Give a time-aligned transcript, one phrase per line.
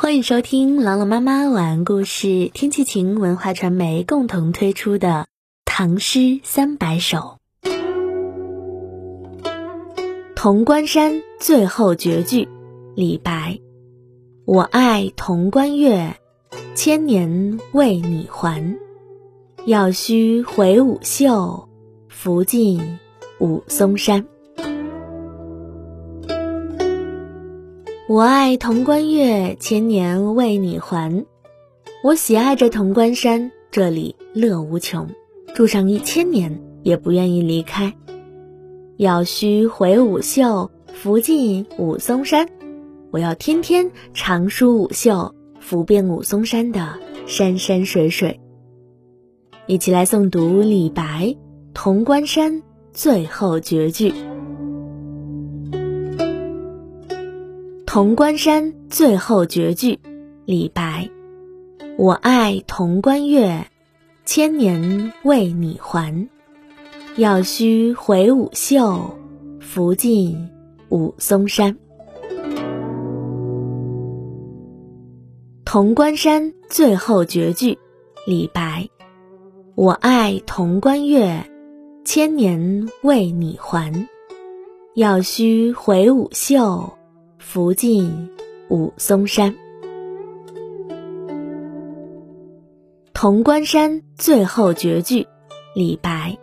[0.00, 5.08] 欢迎收听朗朗妈妈晚安故事，天气晴文化传媒共同推出的
[5.64, 7.38] 《唐诗三百首》
[10.36, 12.44] 《潼关山最后绝句》
[12.94, 13.58] 李白。
[14.44, 16.14] 我爱潼关月，
[16.76, 18.78] 千年为你还。
[19.66, 21.68] 要须回舞袖，
[22.08, 23.00] 拂尽
[23.40, 24.24] 舞松山。
[28.08, 31.26] 我爱潼关月，千年为你还。
[32.02, 35.10] 我喜爱这潼关山，这里乐无穷，
[35.54, 37.92] 住上一千年也不愿意离开。
[38.96, 42.48] 要须回舞袖，拂尽武松山。
[43.10, 48.40] 我要天天长舒舞袖，拂遍武松山的山山水水。
[49.66, 51.26] 一起来诵读李白
[51.74, 54.10] 《潼关山最后绝句》。
[57.90, 59.98] 潼关山最后绝句，
[60.44, 61.08] 李白。
[61.96, 63.66] 我爱潼关月，
[64.26, 66.28] 千年为你还。
[67.16, 69.00] 要须回舞袖，
[69.58, 70.50] 拂尽
[70.90, 71.74] 武松山。
[75.64, 77.78] 潼关山最后绝句，
[78.26, 78.86] 李白。
[79.74, 81.42] 我爱潼关月，
[82.04, 83.90] 千年为你还。
[84.94, 86.97] 要须回舞袖。
[87.50, 88.28] 福晋
[88.68, 89.54] 武松山，
[93.14, 95.26] 潼关山最后绝句，
[95.74, 96.36] 李白。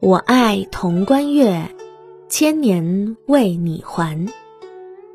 [0.00, 1.68] 我爱潼关月，
[2.30, 4.26] 千年为你还。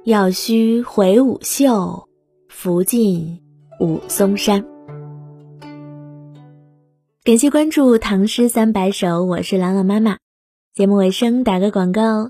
[0.04, 2.08] 要须回舞袖，
[2.48, 3.42] 拂尽
[3.80, 4.64] 武松山。
[7.24, 10.18] 感谢关注《唐诗三百首》，我是朗朗妈妈。
[10.76, 12.30] 节目尾声打个广告。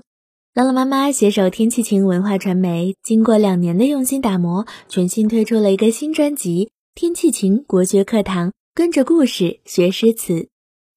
[0.60, 10.48] 朗朗妈妈携手天气晴文化传媒，经过两年的用心打磨，全新推出了一个新专辑《天气晴国学课堂》，跟着故事学诗词。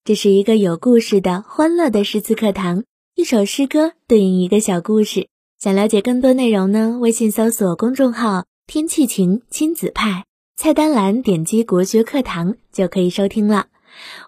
[0.04, 5.28] 这是一个有故事的欢乐的诗词课堂，一首诗歌对应一个小故事。
[5.58, 6.98] 想了解更多内容呢？
[7.00, 10.26] 微信搜索公众号“天气晴亲子派”，
[10.60, 13.68] 菜单栏点击“国学课堂”就可以收听了。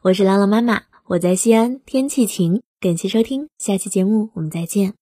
[0.01, 2.63] 我是朗朗妈妈，我在西安，天气晴。
[2.81, 4.95] 感谢收听，下期节目我们再见。